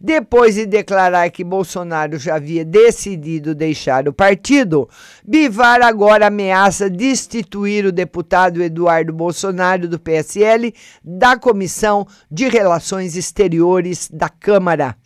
Depois 0.00 0.56
de 0.56 0.66
declarar 0.66 1.30
que 1.30 1.44
Bolsonaro 1.44 2.18
já 2.18 2.36
havia 2.36 2.64
decidido 2.64 3.54
deixar 3.54 4.08
o 4.08 4.12
partido, 4.12 4.88
Bivar 5.24 5.82
agora 5.82 6.26
ameaça 6.26 6.90
destituir 6.90 7.86
o 7.86 7.92
deputado 7.92 8.62
Eduardo 8.62 9.12
Bolsonaro 9.12 9.88
do 9.88 9.98
PSL 9.98 10.74
da 11.02 11.38
Comissão 11.38 12.06
de 12.30 12.48
Relações 12.48 13.16
Exteriores 13.16 14.08
da 14.12 14.28
Câmara. 14.28 14.96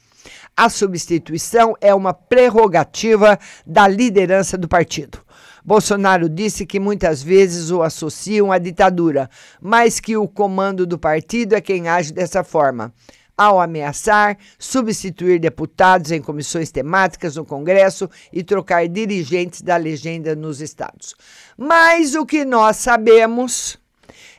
A 0.56 0.68
substituição 0.68 1.74
é 1.80 1.94
uma 1.94 2.12
prerrogativa 2.12 3.38
da 3.64 3.86
liderança 3.86 4.58
do 4.58 4.66
partido. 4.66 5.20
Bolsonaro 5.64 6.28
disse 6.28 6.64
que 6.64 6.80
muitas 6.80 7.22
vezes 7.22 7.70
o 7.70 7.82
associam 7.82 8.50
à 8.50 8.58
ditadura, 8.58 9.28
mas 9.60 10.00
que 10.00 10.16
o 10.16 10.26
comando 10.26 10.86
do 10.86 10.98
partido 10.98 11.54
é 11.54 11.60
quem 11.60 11.88
age 11.88 12.12
dessa 12.12 12.42
forma 12.42 12.92
ao 13.38 13.60
ameaçar 13.60 14.36
substituir 14.58 15.38
deputados 15.38 16.10
em 16.10 16.20
comissões 16.20 16.72
temáticas 16.72 17.36
no 17.36 17.44
Congresso 17.44 18.10
e 18.32 18.42
trocar 18.42 18.88
dirigentes 18.88 19.62
da 19.62 19.76
legenda 19.76 20.34
nos 20.34 20.60
estados. 20.60 21.14
Mas 21.56 22.16
o 22.16 22.26
que 22.26 22.44
nós 22.44 22.76
sabemos 22.78 23.78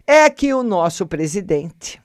é 0.06 0.30
que 0.30 0.54
o 0.54 0.62
nosso 0.62 1.08
presidente, 1.08 2.02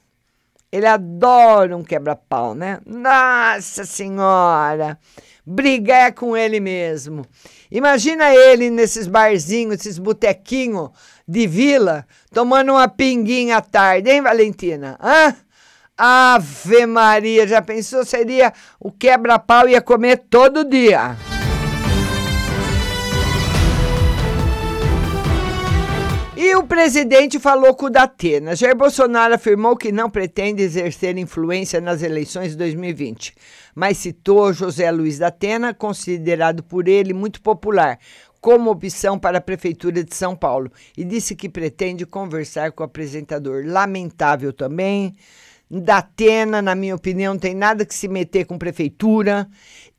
ele 0.70 0.86
adora 0.86 1.76
um 1.76 1.82
quebra-pau, 1.82 2.54
né? 2.54 2.78
Nossa 2.86 3.84
Senhora! 3.84 4.98
Brigar 5.46 6.06
é 6.06 6.10
com 6.10 6.34
ele 6.34 6.58
mesmo. 6.58 7.26
Imagina 7.70 8.34
ele 8.34 8.70
nesses 8.70 9.06
barzinhos, 9.06 9.74
esses 9.74 9.98
botequinhos 9.98 10.90
de 11.28 11.46
vila, 11.46 12.06
tomando 12.32 12.72
uma 12.72 12.88
pinguinha 12.88 13.58
à 13.58 13.60
tarde, 13.60 14.10
hein, 14.10 14.22
Valentina? 14.22 14.98
Hã? 15.02 15.36
Ave 15.96 16.86
Maria, 16.86 17.46
já 17.46 17.62
pensou? 17.62 18.04
Seria 18.04 18.52
o 18.80 18.90
quebra-pau 18.90 19.68
ia 19.68 19.80
comer 19.80 20.24
todo 20.28 20.68
dia. 20.68 21.16
E 26.36 26.52
o 26.56 26.64
presidente 26.64 27.38
falou 27.38 27.74
com 27.74 27.86
o 27.86 27.90
Datena. 27.90 28.56
Jair 28.56 28.76
Bolsonaro 28.76 29.34
afirmou 29.34 29.76
que 29.76 29.92
não 29.92 30.10
pretende 30.10 30.62
exercer 30.62 31.16
influência 31.16 31.80
nas 31.80 32.02
eleições 32.02 32.50
de 32.50 32.56
2020, 32.56 33.32
mas 33.72 33.98
citou 33.98 34.52
José 34.52 34.90
Luiz 34.90 35.18
Datena, 35.18 35.72
considerado 35.72 36.64
por 36.64 36.88
ele 36.88 37.14
muito 37.14 37.40
popular, 37.40 38.00
como 38.40 38.70
opção 38.70 39.16
para 39.16 39.38
a 39.38 39.40
Prefeitura 39.40 40.02
de 40.02 40.14
São 40.14 40.34
Paulo, 40.34 40.70
e 40.98 41.04
disse 41.04 41.36
que 41.36 41.48
pretende 41.48 42.04
conversar 42.04 42.72
com 42.72 42.82
o 42.82 42.86
apresentador. 42.86 43.62
Lamentável 43.64 44.52
também. 44.52 45.14
Datena, 45.70 46.60
na 46.60 46.74
minha 46.74 46.94
opinião, 46.94 47.34
não 47.34 47.40
tem 47.40 47.54
nada 47.54 47.84
que 47.84 47.94
se 47.94 48.06
meter 48.08 48.44
com 48.44 48.58
prefeitura. 48.58 49.48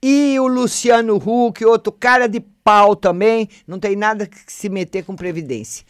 E 0.01 0.39
o 0.39 0.47
Luciano 0.47 1.15
Huck, 1.17 1.63
outro 1.65 1.91
cara 1.91 2.28
de 2.28 2.39
pau 2.39 2.95
também, 2.95 3.49
não 3.67 3.80
tem 3.80 3.95
nada 3.95 4.25
que 4.25 4.38
se 4.47 4.69
meter 4.69 5.04
com 5.04 5.15
previdência. 5.15 5.86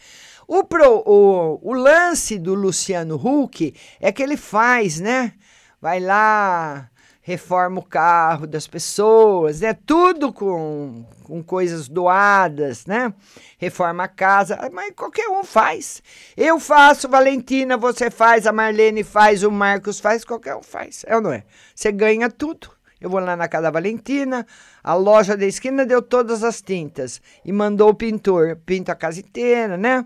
O, 0.48 0.62
pro, 0.64 1.02
o, 1.04 1.58
o 1.62 1.72
lance 1.74 2.38
do 2.38 2.54
Luciano 2.54 3.16
Huck 3.16 3.74
é 4.00 4.12
que 4.12 4.22
ele 4.22 4.36
faz, 4.36 5.00
né? 5.00 5.32
Vai 5.80 6.00
lá, 6.00 6.88
reforma 7.26 7.80
o 7.80 7.82
carro 7.82 8.46
das 8.46 8.68
pessoas, 8.68 9.60
é 9.60 9.72
né? 9.72 9.78
tudo 9.84 10.32
com, 10.32 11.04
com 11.24 11.42
coisas 11.42 11.88
doadas, 11.88 12.86
né? 12.86 13.12
Reforma 13.58 14.04
a 14.04 14.08
casa, 14.08 14.56
mas 14.72 14.92
qualquer 14.94 15.28
um 15.28 15.42
faz. 15.42 16.00
Eu 16.36 16.60
faço, 16.60 17.08
Valentina, 17.08 17.76
você 17.76 18.12
faz, 18.12 18.46
a 18.46 18.52
Marlene 18.52 19.02
faz, 19.02 19.42
o 19.42 19.50
Marcos 19.50 19.98
faz, 19.98 20.24
qualquer 20.24 20.54
um 20.54 20.62
faz. 20.62 21.04
É 21.04 21.16
ou 21.16 21.20
não 21.20 21.32
é? 21.32 21.42
Você 21.74 21.90
ganha 21.90 22.30
tudo. 22.30 22.75
Eu 23.06 23.10
vou 23.10 23.20
lá 23.20 23.36
na 23.36 23.46
casa 23.46 23.62
da 23.62 23.70
Valentina, 23.70 24.44
a 24.82 24.92
loja 24.92 25.36
da 25.36 25.46
esquina 25.46 25.86
deu 25.86 26.02
todas 26.02 26.42
as 26.42 26.60
tintas 26.60 27.22
e 27.44 27.52
mandou 27.52 27.90
o 27.90 27.94
pintor, 27.94 28.58
pinta 28.66 28.90
a 28.90 28.96
casa 28.96 29.20
inteira, 29.20 29.76
né? 29.76 30.04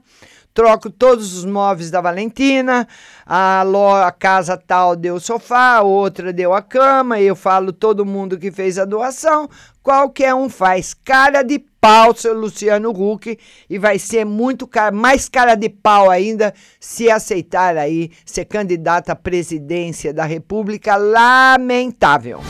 Troco 0.53 0.91
todos 0.91 1.35
os 1.35 1.47
móveis 1.47 1.91
da 1.91 2.03
Valentina, 2.03 2.87
a, 3.25 3.63
lo, 3.63 3.95
a 3.95 4.13
casa 4.13 4.55
tal 4.55 4.95
deu 4.95 5.15
o 5.15 5.21
sofá, 5.21 5.81
outra 5.81 6.31
deu 6.31 6.53
a 6.53 6.61
cama, 6.61 7.19
eu 7.19 7.35
falo 7.35 7.73
todo 7.73 8.05
mundo 8.05 8.37
que 8.37 8.51
fez 8.51 8.79
a 8.79 8.85
doação, 8.85 9.49
qualquer 9.83 10.35
um 10.35 10.51
faz. 10.51 10.93
Cara 10.93 11.43
de 11.43 11.59
pau, 11.81 12.15
seu 12.15 12.35
Luciano 12.35 12.91
Huck, 12.91 13.39
e 13.71 13.79
vai 13.79 13.99
ser 13.99 14.27
muito 14.27 14.67
cara, 14.67 14.95
mais 14.95 15.27
cara 15.27 15.55
de 15.55 15.71
pau 15.71 16.11
ainda 16.11 16.53
se 16.79 17.11
aceitar 17.11 17.79
aí 17.79 18.11
ser 18.27 18.45
candidato 18.45 19.09
à 19.09 19.17
presidência 19.17 20.13
da 20.13 20.27
República. 20.27 20.97
Lamentável. 20.97 22.43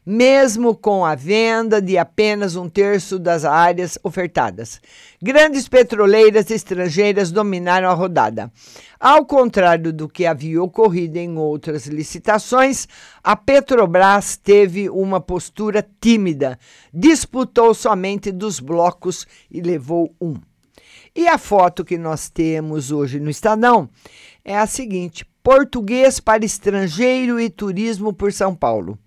mesmo 0.06 0.76
com 0.76 1.04
a 1.04 1.16
venda 1.16 1.82
de 1.82 1.98
apenas 1.98 2.54
um 2.54 2.68
terço 2.68 3.18
das 3.18 3.44
áreas 3.44 3.98
ofertadas. 4.04 4.80
Grandes 5.20 5.66
petroleiras 5.66 6.48
estrangeiras 6.48 7.32
dominaram 7.32 7.90
a 7.90 7.92
rodada. 7.92 8.52
Ao 9.00 9.26
contrário 9.26 9.92
do 9.92 10.08
que 10.08 10.24
havia 10.24 10.62
ocorrido 10.62 11.18
em 11.18 11.36
outras 11.36 11.86
licitações, 11.86 12.86
a 13.22 13.34
Petrobras 13.34 14.36
teve 14.36 14.88
uma 14.88 15.20
postura 15.20 15.84
tímida, 16.00 16.56
disputou 16.94 17.74
somente 17.74 18.30
dos 18.30 18.60
blocos 18.60 19.26
e 19.50 19.60
levou 19.60 20.14
um. 20.20 20.36
E 21.14 21.26
a 21.26 21.36
foto 21.36 21.84
que 21.84 21.98
nós 21.98 22.30
temos 22.30 22.92
hoje 22.92 23.18
no 23.18 23.30
Estadão 23.30 23.88
é 24.44 24.56
a 24.56 24.66
seguinte: 24.66 25.26
Português 25.42 26.20
para 26.20 26.44
estrangeiro 26.44 27.40
e 27.40 27.50
turismo 27.50 28.12
por 28.12 28.32
São 28.32 28.54
Paulo. 28.54 28.98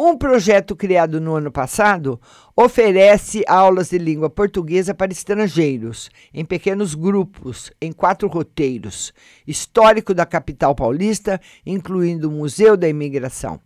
Um 0.00 0.16
projeto 0.16 0.76
criado 0.76 1.20
no 1.20 1.34
ano 1.34 1.50
passado 1.50 2.20
oferece 2.54 3.42
aulas 3.48 3.90
de 3.90 3.98
língua 3.98 4.30
portuguesa 4.30 4.94
para 4.94 5.10
estrangeiros, 5.10 6.08
em 6.32 6.44
pequenos 6.44 6.94
grupos, 6.94 7.72
em 7.80 7.90
quatro 7.90 8.28
roteiros: 8.28 9.12
histórico 9.44 10.14
da 10.14 10.24
capital 10.24 10.72
paulista, 10.72 11.40
incluindo 11.66 12.28
o 12.28 12.30
Museu 12.30 12.76
da 12.76 12.88
Imigração. 12.88 13.58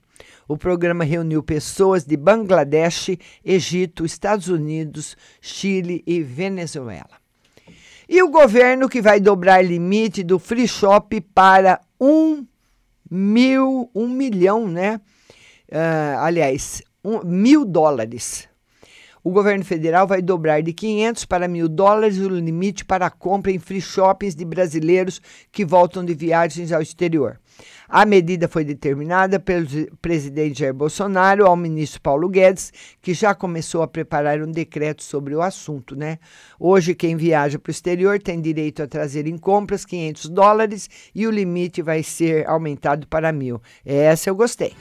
O 0.49 0.57
programa 0.57 1.05
reuniu 1.05 1.43
pessoas 1.43 2.03
de 2.03 2.17
Bangladesh, 2.17 3.11
Egito, 3.45 4.07
Estados 4.07 4.49
Unidos, 4.49 5.19
Chile 5.39 6.03
e 6.07 6.23
Venezuela. 6.23 7.21
E 8.09 8.23
o 8.23 8.31
governo 8.31 8.89
que 8.89 9.03
vai 9.03 9.21
dobrar 9.21 9.63
limite 9.63 10.23
do 10.23 10.39
free 10.39 10.67
shop 10.67 11.21
para 11.35 11.79
um 12.01 12.47
mil, 13.11 13.91
um 13.95 14.09
milhão, 14.09 14.67
né? 14.67 14.99
Uh, 15.73 16.19
aliás, 16.21 16.83
um, 17.05 17.21
mil 17.25 17.65
dólares. 17.65 18.49
O 19.25 19.31
governo 19.31 19.65
federal 19.65 20.05
vai 20.05 20.21
dobrar 20.21 20.63
de 20.63 20.73
500 20.73 21.25
para 21.27 21.47
mil 21.47 21.69
dólares 21.69 22.19
o 22.19 22.29
limite 22.29 22.85
para 22.85 23.07
a 23.07 23.11
compra 23.11 23.53
em 23.53 23.59
free 23.59 23.81
shoppings 23.81 24.35
de 24.35 24.45
brasileiros 24.45 25.23
que 25.53 25.65
voltam 25.65 26.05
de 26.05 26.13
viagens 26.13 26.73
ao 26.73 26.83
exterior. 26.83 27.39
A 27.89 28.05
medida 28.05 28.49
foi 28.49 28.65
determinada 28.65 29.39
pelo 29.39 29.67
presidente 30.01 30.59
Jair 30.59 30.75
Bolsonaro 30.75 31.47
ao 31.47 31.55
ministro 31.55 32.01
Paulo 32.01 32.29
Guedes, 32.29 32.73
que 33.01 33.15
já 33.15 33.33
começou 33.33 33.83
a 33.83 33.87
preparar 33.87 34.43
um 34.43 34.51
decreto 34.51 35.05
sobre 35.05 35.37
o 35.37 35.43
assunto, 35.43 35.95
né? 35.95 36.19
Hoje, 36.59 36.93
quem 36.93 37.17
viaja 37.17 37.61
para 37.61 37.71
o 37.71 37.73
exterior 37.73 38.21
tem 38.21 38.41
direito 38.41 38.83
a 38.83 38.89
trazer 38.89 39.29
em 39.29 39.39
compras 39.39 39.85
500 39.85 40.31
dólares 40.31 40.91
e 41.15 41.29
o 41.29 41.31
limite 41.31 41.81
vai 41.81 42.03
ser 42.03 42.49
aumentado 42.49 43.07
para 43.07 43.31
mil. 43.31 43.63
Essa 43.85 44.31
eu 44.31 44.35
gostei. 44.35 44.75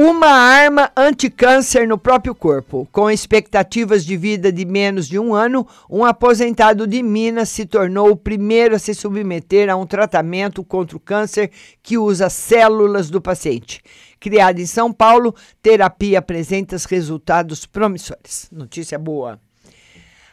Uma 0.00 0.28
arma 0.28 0.92
anticâncer 0.96 1.88
no 1.88 1.98
próprio 1.98 2.32
corpo. 2.32 2.88
Com 2.92 3.10
expectativas 3.10 4.04
de 4.04 4.16
vida 4.16 4.52
de 4.52 4.64
menos 4.64 5.08
de 5.08 5.18
um 5.18 5.34
ano, 5.34 5.66
um 5.90 6.04
aposentado 6.04 6.86
de 6.86 7.02
Minas 7.02 7.48
se 7.48 7.66
tornou 7.66 8.12
o 8.12 8.16
primeiro 8.16 8.76
a 8.76 8.78
se 8.78 8.94
submeter 8.94 9.68
a 9.68 9.74
um 9.74 9.84
tratamento 9.84 10.62
contra 10.62 10.96
o 10.96 11.00
câncer 11.00 11.50
que 11.82 11.98
usa 11.98 12.30
células 12.30 13.10
do 13.10 13.20
paciente. 13.20 13.82
Criada 14.20 14.60
em 14.60 14.66
São 14.66 14.92
Paulo, 14.92 15.34
terapia 15.60 16.20
apresenta 16.20 16.76
resultados 16.88 17.66
promissores. 17.66 18.48
Notícia 18.52 19.00
boa. 19.00 19.40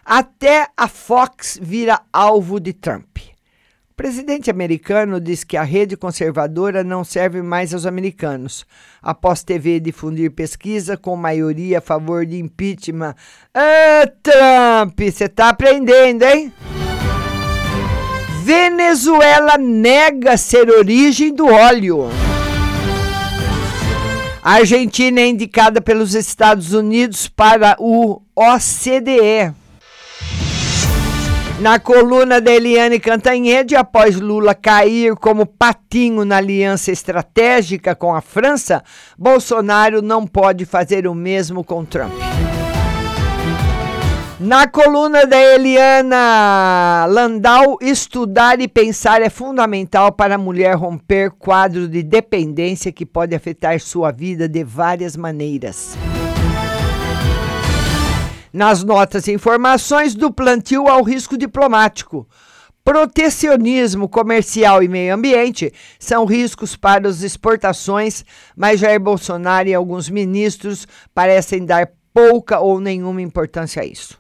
Até 0.06 0.68
a 0.78 0.88
Fox 0.88 1.58
vira 1.60 2.00
alvo 2.14 2.60
de 2.60 2.72
Trump. 2.72 3.18
O 3.96 4.04
presidente 4.04 4.52
americano 4.52 5.22
diz 5.22 5.46
que 5.46 5.56
a 5.56 5.64
rede 5.64 5.96
conservadora 5.96 6.84
não 6.84 7.02
serve 7.02 7.42
mais 7.42 7.74
aos 7.74 7.86
americanos, 7.86 8.66
após 9.02 9.42
TV 9.42 9.80
difundir 9.80 10.32
pesquisa 10.32 10.98
com 10.98 11.16
maioria 11.16 11.78
a 11.78 11.82
favor 11.82 12.26
de 12.26 12.38
impeachment. 12.38 13.16
Ah, 13.54 14.06
Trump, 14.22 15.00
você 15.00 15.24
está 15.24 15.48
aprendendo, 15.48 16.24
hein? 16.24 16.52
Venezuela 18.44 19.58
nega 19.58 20.36
ser 20.36 20.70
origem 20.70 21.34
do 21.34 21.48
óleo. 21.48 22.10
A 24.44 24.56
Argentina 24.56 25.22
é 25.22 25.28
indicada 25.28 25.80
pelos 25.80 26.16
Estados 26.16 26.74
Unidos 26.74 27.30
para 27.30 27.78
o 27.80 28.22
OCDE. 28.36 29.65
Na 31.60 31.80
coluna 31.80 32.42
da 32.42 32.52
Eliane 32.52 33.00
Cantanhede, 33.00 33.78
após 33.78 34.20
Lula 34.20 34.54
cair 34.54 35.16
como 35.16 35.46
patinho 35.46 36.26
na 36.26 36.36
aliança 36.36 36.92
estratégica 36.92 37.96
com 37.96 38.14
a 38.14 38.20
França, 38.20 38.84
Bolsonaro 39.18 40.02
não 40.02 40.28
pode 40.28 40.66
fazer 40.66 41.08
o 41.08 41.16
mesmo 41.16 41.64
com 41.64 41.86
Trump. 41.86 42.12
Na 44.38 44.68
coluna 44.68 45.26
da 45.26 45.42
Eliana 45.42 47.06
Landau, 47.08 47.78
estudar 47.82 48.60
e 48.60 48.68
pensar 48.68 49.22
é 49.22 49.30
fundamental 49.30 50.12
para 50.12 50.36
a 50.36 50.38
mulher 50.38 50.76
romper 50.76 51.32
quadro 51.32 51.88
de 51.88 52.04
dependência 52.04 52.92
que 52.92 53.06
pode 53.06 53.34
afetar 53.34 53.80
sua 53.80 54.12
vida 54.12 54.50
de 54.50 54.62
várias 54.62 55.16
maneiras 55.16 55.98
nas 58.56 58.86
notas 58.86 59.28
e 59.28 59.34
informações 59.34 60.16
do 60.16 60.32
plantio 60.32 60.88
ao 60.88 61.04
risco 61.04 61.38
diplomático. 61.38 62.26
Protecionismo 62.86 64.08
comercial 64.08 64.82
e 64.82 64.88
meio 64.88 65.14
ambiente 65.14 65.74
são 66.00 66.24
riscos 66.24 66.74
para 66.74 67.10
as 67.10 67.22
exportações, 67.22 68.24
mas 68.56 68.80
Jair 68.80 69.00
Bolsonaro 69.00 69.68
e 69.68 69.74
alguns 69.74 70.10
ministros 70.10 70.88
parecem 71.14 71.66
dar 71.66 71.92
pouca 72.14 72.60
ou 72.62 72.80
nenhuma 72.80 73.22
importância 73.22 73.82
a 73.82 73.86
isso. 73.86 74.18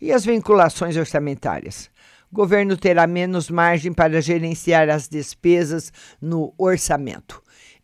E 0.00 0.12
as 0.12 0.24
vinculações 0.24 0.96
orçamentárias? 0.96 1.88
O 2.32 2.34
governo 2.34 2.76
terá 2.76 3.06
menos 3.06 3.48
margem 3.48 3.92
para 3.92 4.20
gerenciar 4.20 4.88
as 4.88 5.08
despesas 5.08 5.92
no 6.20 6.52
orçamento. 6.58 7.40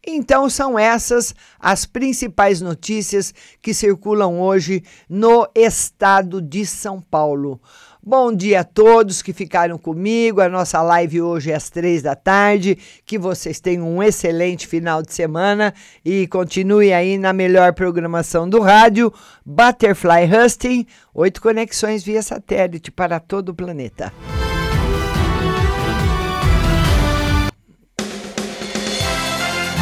Então, 0.06 0.48
são 0.48 0.78
essas 0.78 1.34
as 1.58 1.84
principais 1.84 2.60
notícias 2.60 3.34
que 3.60 3.74
circulam 3.74 4.40
hoje 4.40 4.84
no 5.08 5.48
estado 5.54 6.40
de 6.40 6.64
São 6.64 7.00
Paulo. 7.00 7.60
Bom 8.08 8.32
dia 8.32 8.60
a 8.60 8.64
todos 8.64 9.20
que 9.20 9.32
ficaram 9.32 9.76
comigo. 9.76 10.40
A 10.40 10.48
nossa 10.48 10.80
live 10.80 11.20
hoje 11.20 11.50
é 11.50 11.56
às 11.56 11.68
três 11.68 12.02
da 12.02 12.14
tarde. 12.14 12.78
Que 13.04 13.18
vocês 13.18 13.58
tenham 13.58 13.96
um 13.96 14.00
excelente 14.00 14.64
final 14.64 15.02
de 15.02 15.12
semana 15.12 15.74
e 16.04 16.28
continue 16.28 16.92
aí 16.92 17.18
na 17.18 17.32
melhor 17.32 17.72
programação 17.72 18.48
do 18.48 18.60
rádio. 18.60 19.12
Butterfly 19.44 20.30
Husting, 20.32 20.86
oito 21.12 21.42
conexões 21.42 22.04
via 22.04 22.22
satélite 22.22 22.92
para 22.92 23.18
todo 23.18 23.48
o 23.48 23.54
planeta. 23.54 24.12